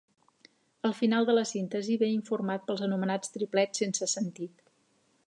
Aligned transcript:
El 0.87 0.93
final 0.99 1.27
de 1.27 1.35
la 1.35 1.43
síntesi 1.49 1.97
ve 2.05 2.09
informat 2.13 2.65
pels 2.71 2.81
anomenats 2.87 3.35
triplets 3.37 3.85
sense 3.85 4.09
sentit. 4.15 4.65